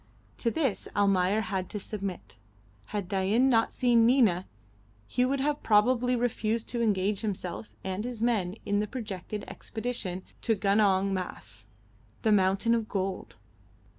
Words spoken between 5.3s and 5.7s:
have